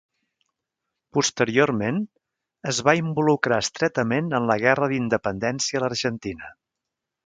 Posteriorment, 1.17 1.99
es 2.73 2.81
va 2.89 2.97
involucrar 3.03 3.63
estretament 3.67 4.35
en 4.41 4.51
la 4.55 4.59
guerra 4.67 4.93
d'independència 4.97 5.81
a 5.81 5.87
l'Argentina. 5.89 6.57